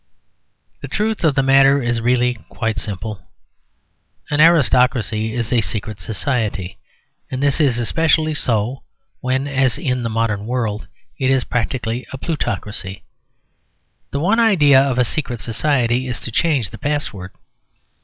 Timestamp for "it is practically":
11.19-12.07